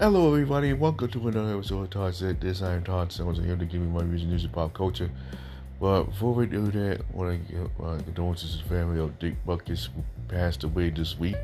Hello, 0.00 0.32
everybody, 0.32 0.70
and 0.70 0.80
welcome 0.80 1.10
to 1.10 1.28
another 1.28 1.58
episode 1.58 1.82
of 1.82 1.90
Todd 1.90 2.14
Said 2.14 2.40
This. 2.40 2.62
I 2.62 2.72
am 2.72 2.84
Todd 2.84 3.12
Summers, 3.12 3.36
and 3.36 3.46
here 3.46 3.54
to 3.54 3.66
give 3.66 3.82
you 3.82 3.86
my 3.86 4.00
on 4.00 4.10
news 4.10 4.44
and 4.44 4.50
pop 4.50 4.72
culture. 4.72 5.10
But 5.78 6.04
before 6.04 6.32
we 6.32 6.46
do 6.46 6.70
that, 6.70 7.02
I 7.02 7.14
want 7.14 7.46
to 7.46 7.52
give 7.52 7.66
uh, 7.78 7.98
condolences 7.98 8.56
to 8.56 8.62
the 8.62 8.68
family 8.70 8.98
of 8.98 9.18
Dick 9.18 9.34
Butkus, 9.46 9.88
who 9.94 10.02
passed 10.26 10.64
away 10.64 10.88
this 10.88 11.18
week. 11.18 11.36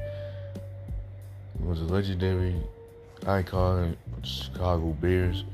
He 1.58 1.66
was 1.66 1.82
a 1.82 1.84
legendary 1.84 2.56
icon 3.26 3.94
of 4.14 4.22
the 4.22 4.26
Chicago 4.26 4.96
Bears. 5.02 5.44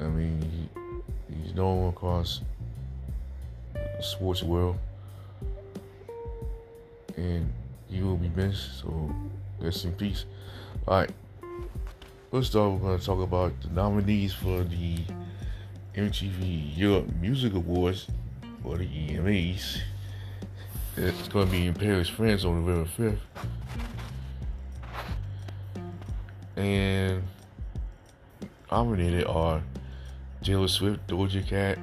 I 0.00 0.04
mean, 0.04 0.40
he, 0.40 1.34
he's 1.42 1.54
known 1.54 1.90
across 1.90 2.40
the 3.74 4.02
sports 4.02 4.42
world, 4.42 4.78
and 7.18 7.52
he 7.90 8.00
will 8.00 8.16
be 8.16 8.30
missed, 8.30 8.80
so 8.80 9.14
rest 9.60 9.84
in 9.84 9.92
peace. 9.92 10.24
All 10.88 11.00
right. 11.00 11.10
First 12.32 12.56
off, 12.56 12.80
we're 12.80 12.88
going 12.88 12.98
to 12.98 13.06
talk 13.06 13.20
about 13.20 13.52
the 13.62 13.68
nominees 13.68 14.34
for 14.34 14.64
the 14.64 14.98
MTV 15.94 16.76
Europe 16.76 17.06
Music 17.20 17.54
Awards 17.54 18.08
for 18.64 18.78
the 18.78 18.84
EMAs. 18.84 19.78
It's 20.96 21.28
going 21.28 21.46
to 21.46 21.52
be 21.52 21.66
in 21.68 21.74
Paris, 21.74 22.08
France 22.08 22.44
on 22.44 22.66
November 22.66 22.90
5th. 22.98 23.18
And 26.56 27.22
nominated 28.72 29.26
are 29.28 29.62
Taylor 30.42 30.66
Swift, 30.66 31.06
Doja 31.06 31.46
Cat, 31.46 31.78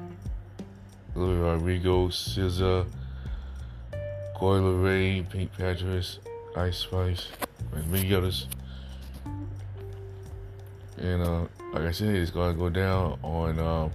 Olivia 1.16 1.54
Rodrigo, 1.54 2.10
SZA, 2.10 2.86
Coi 4.36 4.60
Leray, 4.60 5.26
PinkPantheress, 5.26 6.18
Ice 6.58 6.80
Spice, 6.80 7.30
and 7.72 7.90
many 7.90 8.14
others. 8.14 8.48
And 11.04 11.22
uh, 11.22 11.42
like 11.74 11.84
I 11.84 11.92
said, 11.92 12.16
it's 12.16 12.32
gonna 12.32 12.54
go 12.54 12.70
down 12.70 13.20
on 13.24 13.60
um, 13.60 13.92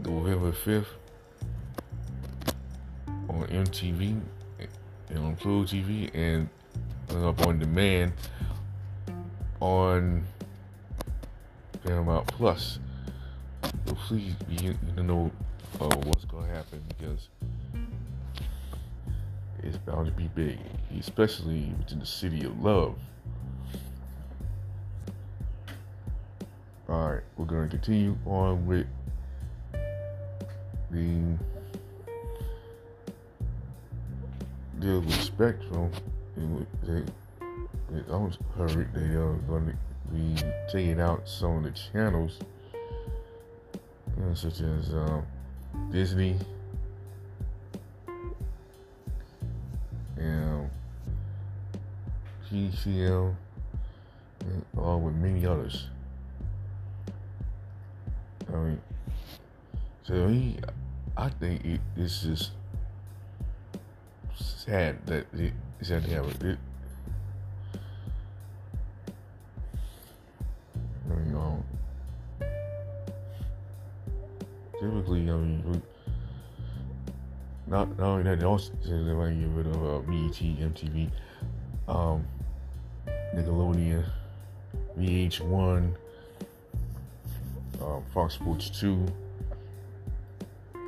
November 0.00 0.50
fifth 0.50 0.88
on 3.28 3.46
MTV 3.46 4.20
and 5.10 5.18
on 5.20 5.36
Pluto 5.36 5.72
TV 5.72 6.10
and 6.14 6.48
up 7.24 7.46
on 7.46 7.60
demand 7.60 8.12
on 9.60 10.24
Paramount 11.84 12.26
Plus. 12.26 12.80
So 13.86 13.94
please, 13.94 14.34
you, 14.48 14.76
you 14.96 15.02
know 15.04 15.30
uh, 15.80 15.94
what's 15.94 16.24
gonna 16.24 16.48
happen 16.48 16.82
because 16.88 17.28
it's 19.62 19.76
bound 19.76 20.06
to 20.06 20.12
be 20.12 20.26
big, 20.34 20.58
especially 20.98 21.72
within 21.78 22.00
the 22.00 22.06
city 22.06 22.44
of 22.44 22.60
love. 22.60 22.96
All 26.90 27.10
right, 27.10 27.22
we're 27.36 27.44
going 27.44 27.68
to 27.68 27.76
continue 27.76 28.16
on 28.24 28.66
with 28.66 28.86
the 30.90 31.36
deal 34.80 35.00
with 35.00 35.20
Spectrum. 35.20 35.90
They, 36.86 37.02
they, 37.92 38.02
I 38.10 38.16
was 38.16 38.38
heard 38.56 38.88
they 38.94 39.14
are 39.16 39.34
going 39.34 39.66
to 39.66 40.14
be 40.14 40.34
taking 40.72 40.98
out 40.98 41.28
some 41.28 41.58
of 41.58 41.64
the 41.64 41.72
channels, 41.72 42.38
you 44.16 44.24
know, 44.24 44.32
such 44.32 44.62
as 44.62 44.94
um, 44.94 45.26
Disney 45.92 46.36
and 50.16 50.70
and 54.40 54.64
along 54.74 55.04
with 55.04 55.14
many 55.16 55.44
others. 55.44 55.88
I 58.52 58.56
mean, 58.56 58.80
so 60.02 60.28
he, 60.28 60.56
I 61.16 61.28
think 61.28 61.64
it, 61.64 61.80
it's 61.96 62.22
just 62.22 62.52
sad 64.34 65.04
that 65.06 65.26
it, 65.34 65.52
it's 65.80 65.90
had 65.90 66.04
to 66.04 66.10
happen. 66.10 66.48
It, 66.48 66.58
I 71.10 71.14
mean, 71.14 71.34
um, 71.34 71.64
typically, 74.80 75.20
I 75.20 75.36
mean, 75.36 75.62
we, 75.66 75.80
not, 77.66 77.98
not 77.98 78.06
only 78.06 78.22
that, 78.22 78.40
they 78.40 78.46
also 78.46 78.72
get 78.82 78.92
rid 78.92 79.66
of 79.66 79.76
uh, 79.76 79.98
BET, 80.00 80.40
MTV, 80.40 81.10
um, 81.86 82.26
Nickelodeon, 83.34 84.04
VH1, 84.98 85.94
um, 87.80 88.04
Fox 88.12 88.34
Sports 88.34 88.70
2, 88.70 89.06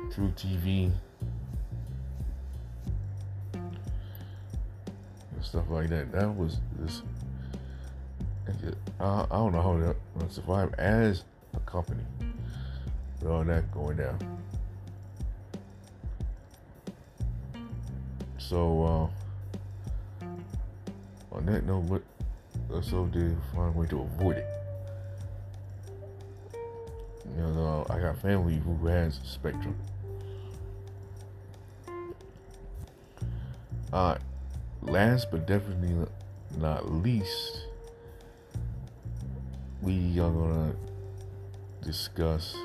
truTV, 0.09 0.91
and 3.53 3.79
stuff 5.41 5.65
like 5.69 5.89
that. 5.89 6.11
That 6.11 6.35
was 6.35 6.59
this. 6.79 7.03
I, 8.99 9.25
don't 9.29 9.53
know 9.53 9.61
how 9.61 9.95
will 10.15 10.29
survive 10.29 10.73
as 10.75 11.23
a 11.55 11.59
company 11.61 12.03
with 13.19 13.31
all 13.31 13.43
that 13.43 13.71
going 13.71 13.97
down. 13.97 14.19
So, 18.37 19.09
uh, 20.21 20.25
on 21.35 21.45
that 21.45 21.65
note, 21.65 22.03
let's 22.69 22.89
hope 22.89 23.13
they 23.13 23.31
find 23.55 23.73
a 23.73 23.79
way 23.79 23.87
to 23.87 24.01
avoid 24.01 24.37
it. 24.37 24.60
You 27.35 27.43
know, 27.43 27.85
I 27.89 27.99
got 27.99 28.17
family 28.17 28.55
who 28.57 28.87
has 28.87 29.19
Spectrum. 29.23 29.75
Uh, 33.93 34.17
last 34.81 35.31
but 35.31 35.45
definitely 35.47 36.07
not 36.57 36.91
least, 36.91 37.67
we 39.81 40.19
are 40.19 40.29
gonna 40.29 40.73
discuss 41.81 42.55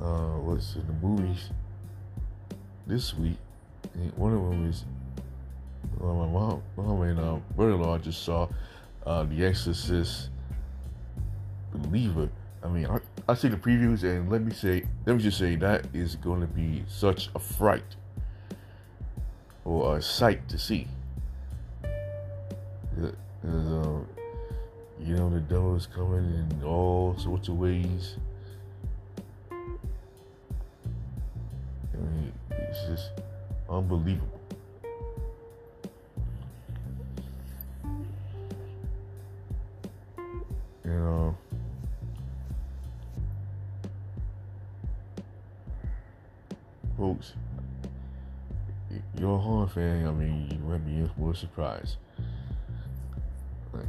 uh, 0.00 0.38
what's 0.38 0.74
in 0.76 0.86
the 0.86 0.92
movies 1.06 1.50
this 2.86 3.14
week. 3.14 3.36
One 4.16 4.32
of 4.32 4.40
them 4.50 4.68
is 4.68 4.84
well, 5.98 6.14
my 6.14 6.26
mom, 6.26 6.62
mom 6.76 7.02
and 7.02 7.18
uh, 7.18 7.38
brother-in-law 7.56 7.98
just 7.98 8.22
saw 8.22 8.48
uh, 9.04 9.24
The 9.24 9.44
Exorcist 9.44 10.30
Believer. 11.72 12.28
I 12.62 12.68
mean, 12.68 12.86
I, 12.86 12.98
I 13.28 13.34
see 13.34 13.48
the 13.48 13.56
previews, 13.56 14.02
and 14.02 14.30
let 14.30 14.42
me 14.42 14.52
say, 14.52 14.84
let 15.06 15.16
me 15.16 15.22
just 15.22 15.38
say 15.38 15.56
that 15.56 15.86
is 15.94 16.16
going 16.16 16.40
to 16.40 16.46
be 16.46 16.84
such 16.88 17.30
a 17.34 17.38
fright 17.38 17.96
or 19.64 19.96
a 19.96 20.02
sight 20.02 20.48
to 20.48 20.58
see. 20.58 20.88
Because, 22.90 23.14
uh, 23.42 24.00
you 25.00 25.14
know, 25.16 25.30
the 25.30 25.40
devil 25.40 25.76
is 25.76 25.86
coming 25.86 26.24
in 26.24 26.62
all 26.64 27.16
sorts 27.16 27.48
of 27.48 27.58
ways. 27.58 28.16
I 29.52 29.56
mean, 31.96 32.32
it's 32.50 32.86
just 32.86 33.10
unbelievable. 33.68 34.37
You're 49.18 49.34
a 49.34 49.38
horror 49.38 49.68
fan. 49.68 50.06
I 50.06 50.10
mean, 50.12 50.48
you 50.50 50.58
might 50.68 50.84
be 50.84 50.92
in 50.92 51.10
for 51.16 51.32
a 51.32 51.36
surprise. 51.36 51.96
Like, 53.72 53.84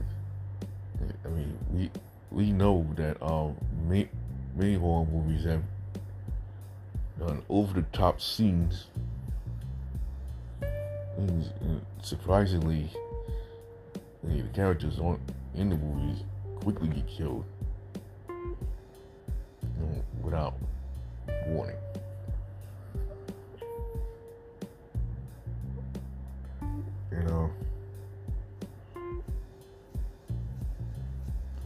I 1.26 1.30
mean, 1.30 1.58
we 1.72 1.92
we 2.32 2.52
know 2.52 2.86
that 2.96 3.22
um 3.22 3.56
many, 3.88 4.10
many 4.56 4.76
horror 4.76 5.06
movies 5.06 5.46
have 5.46 5.64
done 7.20 7.44
over 7.50 7.74
the 7.74 7.86
top 7.94 8.22
scenes. 8.22 8.88
And, 11.18 11.52
and 11.62 11.82
surprisingly, 12.02 12.90
the 14.24 14.42
characters 14.54 15.00
on 15.00 15.20
in 15.56 15.70
the 15.70 15.76
movies 15.76 16.24
quickly 16.62 16.88
get 16.88 17.08
killed 17.08 17.46
you 18.30 18.56
know, 19.80 20.04
without 20.22 20.54
warning. 21.48 21.76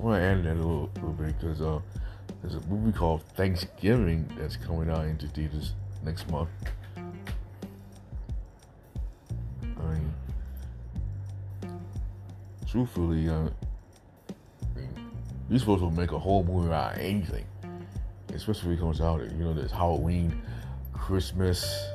Want 0.03 0.21
to 0.21 0.25
add 0.25 0.43
that 0.43 0.51
a 0.51 0.55
little, 0.55 0.89
little 0.95 1.11
bit 1.11 1.39
because 1.39 1.61
uh, 1.61 1.79
there's 2.41 2.55
a 2.55 2.61
movie 2.67 2.91
called 2.91 3.23
Thanksgiving 3.35 4.29
that's 4.37 4.57
coming 4.57 4.89
out 4.89 5.05
into 5.05 5.29
theaters 5.29 5.71
next 6.03 6.29
month. 6.29 6.49
I 6.97 7.01
mean, 9.85 10.13
truthfully, 12.69 13.29
uh, 13.29 13.33
I 13.33 13.37
mean, 14.75 14.89
you're 15.49 15.59
supposed 15.59 15.81
to 15.81 15.91
make 15.91 16.11
a 16.11 16.19
whole 16.19 16.43
movie 16.43 16.73
out 16.73 16.95
of 16.95 16.99
anything, 16.99 17.45
especially 18.33 18.69
when 18.69 18.77
it 18.77 18.81
comes 18.81 18.99
out. 18.99 19.21
You 19.21 19.37
know, 19.37 19.53
there's 19.53 19.71
Halloween, 19.71 20.41
Christmas, 20.91 21.87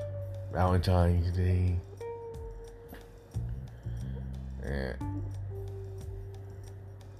Valentine's 0.50 1.30
Day, 1.36 1.76
and 4.62 4.96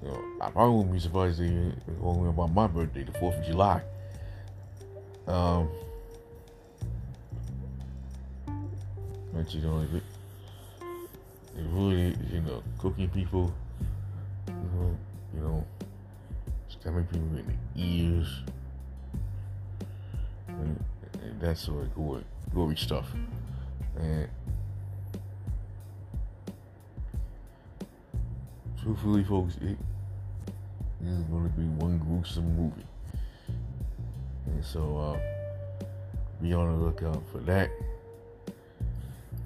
you 0.03 0.09
know, 0.09 0.23
I 0.41 0.51
probably 0.51 0.77
wouldn't 0.77 0.93
be 0.93 1.01
surprised 1.01 1.41
if 1.41 1.51
it 1.51 1.75
only 2.03 2.29
about 2.29 2.53
my 2.53 2.67
birthday, 2.67 3.03
the 3.03 3.13
Fourth 3.19 3.37
of 3.37 3.45
July. 3.45 3.83
Um, 5.27 5.69
but 9.33 9.53
you 9.55 9.61
know, 9.61 9.81
it, 9.81 10.03
it 11.57 11.67
really, 11.71 12.17
you 12.33 12.41
know, 12.41 12.63
cooking 12.79 13.09
people, 13.09 13.53
you 14.47 14.55
know, 14.55 14.97
you 15.35 15.41
know, 15.41 15.67
stabbing 16.69 17.05
people 17.05 17.29
in 17.37 17.59
the 17.75 17.83
ears, 17.83 18.43
and, 20.47 20.85
and 21.23 21.41
that 21.41 21.59
sort 21.59 21.83
of 21.85 21.95
gory, 21.95 22.25
gory 22.55 22.77
stuff, 22.77 23.07
and. 23.99 24.29
Truthfully, 28.89 29.23
folks, 29.23 29.55
it 29.57 29.77
is 31.05 31.23
going 31.25 31.43
to 31.43 31.51
be 31.51 31.65
one 31.65 31.99
gruesome 31.99 32.57
movie. 32.57 32.87
And 34.47 34.65
so, 34.65 34.97
uh, 34.97 35.85
be 36.41 36.55
on 36.55 36.71
the 36.71 36.85
lookout 36.87 37.23
for 37.31 37.37
that. 37.41 37.69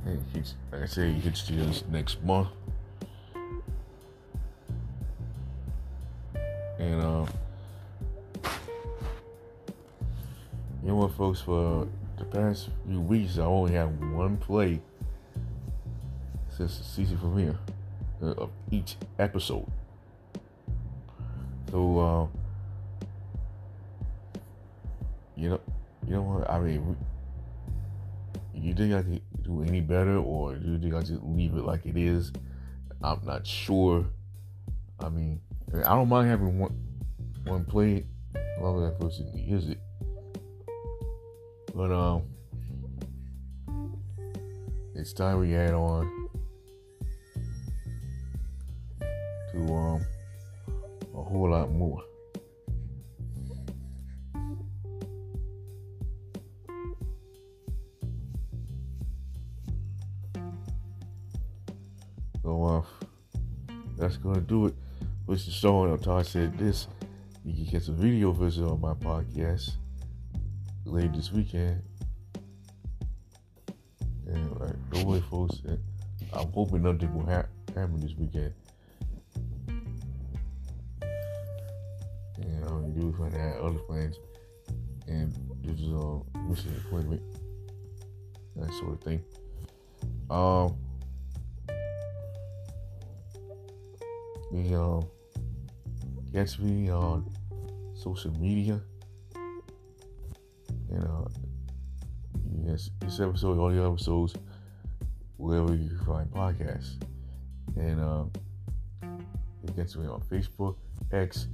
And 0.05 0.25
like 0.71 0.83
I 0.83 0.87
say, 0.87 1.09
it 1.09 1.15
hits 1.15 1.51
us 1.51 1.83
next 1.91 2.23
month. 2.23 2.51
And, 6.79 7.03
uh, 7.03 7.27
you 10.85 10.89
know 10.89 10.95
what, 10.95 11.17
folks, 11.17 11.41
for 11.41 11.89
the 12.17 12.25
past 12.27 12.69
few 12.87 13.01
weeks, 13.01 13.39
I 13.39 13.43
only 13.43 13.73
have 13.73 13.91
one 14.13 14.37
play 14.37 14.81
since 16.49 16.79
the 16.79 16.85
season 16.85 17.19
premiere 17.19 17.59
of 18.23 18.51
each 18.71 18.97
episode. 19.19 19.67
So, 21.71 21.99
uh, 21.99 22.27
you 25.37 25.51
know, 25.51 25.61
you 26.07 26.15
know 26.15 26.23
what? 26.23 26.51
I 26.51 26.61
mean, 26.61 26.97
you 28.55 28.75
think 28.75 28.95
I 28.95 29.03
could 29.03 29.23
do 29.43 29.63
any 29.63 29.81
better, 29.81 30.19
or 30.19 30.55
do 30.55 30.73
you 30.73 30.79
think 30.79 30.95
I 30.95 31.01
just 31.01 31.23
leave 31.23 31.55
it 31.55 31.65
like 31.65 31.87
it 31.87 31.97
is? 31.97 32.33
I'm 33.03 33.21
not 33.25 33.47
sure. 33.47 34.07
I 35.01 35.09
mean, 35.09 35.41
I 35.75 35.95
don't 35.95 36.09
mind 36.09 36.29
having 36.29 36.59
one 36.59 36.79
one 37.45 37.65
play, 37.65 38.05
as 38.35 38.63
long 38.63 38.83
as 38.83 38.91
that 38.91 39.01
person 39.01 39.33
use 39.35 39.69
it. 39.69 39.81
But 41.75 41.91
um, 41.91 42.23
it's 44.95 45.13
time 45.13 45.41
we 45.41 45.57
add 45.57 45.73
on 45.73 46.22
to 49.53 49.59
um 49.75 50.07
a 51.15 51.23
whole 51.23 51.51
lot 51.51 51.71
more. 51.71 52.03
So 62.43 62.65
uh, 62.65 62.83
that's 63.97 64.17
gonna 64.17 64.41
do 64.41 64.67
it. 64.67 64.75
Mr. 65.29 65.51
Stone, 65.51 65.99
Todd 66.01 66.27
said 66.27 66.59
this. 66.59 66.89
You 67.45 67.55
can 67.55 67.67
catch 67.73 67.89
a 67.89 67.93
video 67.93 68.33
version 68.33 68.65
on 68.65 68.81
my 68.81 68.95
podcast 68.95 69.73
later 70.85 71.13
this 71.15 71.33
weekend. 71.33 71.83
And 74.27 74.63
uh, 74.63 74.73
don't 74.91 75.07
worry, 75.07 75.23
folks. 75.31 75.63
I'm 76.33 76.51
hoping 76.53 76.83
nothing 76.83 77.15
will 77.15 77.27
ha- 77.27 77.47
happen 77.75 78.01
this 78.01 78.15
weekend. 78.17 78.55
Do 83.03 83.15
find 83.19 83.35
out 83.35 83.57
other 83.61 83.79
plans 83.79 84.19
and 85.09 85.33
this 85.63 85.81
is 85.81 85.89
a 85.89 86.21
mission 86.49 86.83
appointment, 86.87 87.23
that 88.57 88.73
sort 88.75 88.93
of 88.93 89.01
thing. 89.01 89.23
Um. 90.31 90.77
The 94.53 94.75
um, 94.79 95.09
me 96.61 96.91
on 96.91 97.31
social 97.95 98.33
media. 98.39 98.81
And 100.91 101.05
uh, 101.05 101.25
yes, 102.67 102.91
this 103.01 103.19
episode, 103.19 103.59
all 103.59 103.71
the 103.71 103.83
episodes, 103.83 104.35
wherever 105.39 105.75
you 105.75 105.99
find 106.05 106.31
podcasts. 106.31 107.03
And 107.77 107.99
um, 107.99 108.31
me 109.65 110.07
on 110.07 110.21
Facebook, 110.31 110.77
X, 111.11 111.49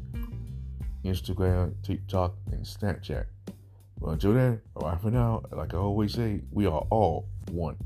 Instagram, 1.08 1.74
TikTok, 1.82 2.34
and 2.52 2.64
Snapchat. 2.64 3.26
But 4.00 4.10
until 4.10 4.34
then, 4.34 4.60
bye 4.74 4.96
for 4.96 5.10
now. 5.10 5.42
Like 5.50 5.74
I 5.74 5.78
always 5.78 6.12
say, 6.12 6.40
we 6.52 6.66
are 6.66 6.86
all 6.90 7.26
one. 7.50 7.76